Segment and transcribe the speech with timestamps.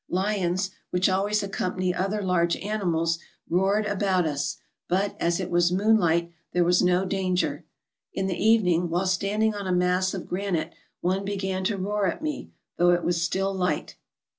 [0.09, 4.57] Lions, which always accompany other large animals, roared about us,
[4.89, 7.65] but, as it was moon light, there was no danger.
[8.11, 12.07] In the evening, while stand ing on a mass of granite, one began to roar
[12.07, 13.95] at me, though it was still light.